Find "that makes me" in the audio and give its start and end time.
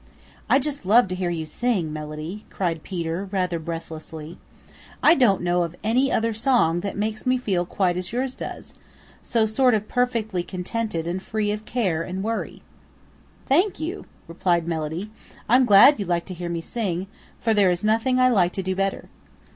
6.79-7.37